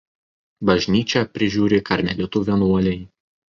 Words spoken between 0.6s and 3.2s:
Bažnyčią prižiūri karmelitų vienuoliai.